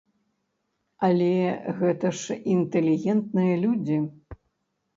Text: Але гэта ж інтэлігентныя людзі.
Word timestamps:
Але 1.07 1.27
гэта 1.81 2.11
ж 2.21 2.39
інтэлігентныя 2.55 3.63
людзі. 3.69 4.03